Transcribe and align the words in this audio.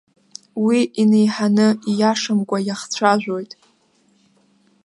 Уи 0.65 0.79
инеиҳаны, 1.01 1.67
ииашамкәа 1.91 2.57
иахцәажәоит. 2.67 3.51